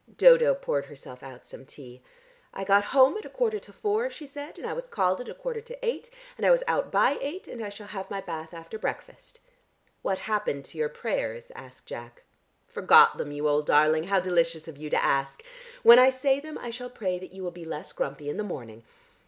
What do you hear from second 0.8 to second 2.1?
herself out some tea.